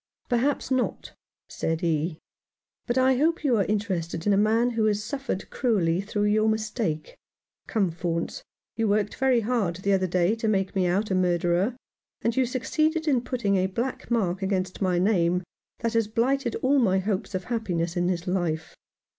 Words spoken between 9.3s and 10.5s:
hard the other day to